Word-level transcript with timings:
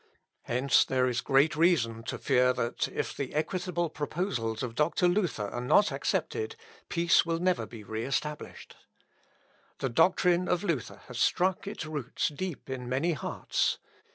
Hence, 0.45 0.83
there 0.83 1.05
is 1.07 1.21
great 1.21 1.55
reason 1.55 2.01
to 2.05 2.17
fear 2.17 2.53
that, 2.53 2.87
if 2.87 3.15
the 3.15 3.35
equitable 3.35 3.87
proposals 3.87 4.63
of 4.63 4.73
Doctor 4.73 5.07
Luther 5.07 5.47
are 5.49 5.61
not 5.61 5.91
accepted, 5.91 6.55
peace 6.89 7.23
will 7.23 7.37
never 7.37 7.67
be 7.67 7.83
re 7.83 8.03
established. 8.03 8.75
The 9.77 9.89
doctrine 9.89 10.47
of 10.47 10.63
Luther 10.63 11.01
has 11.07 11.19
struck 11.19 11.67
its 11.67 11.85
roots 11.85 12.29
deep 12.29 12.67
in 12.67 12.89
many 12.89 13.13
hearts. 13.13 13.77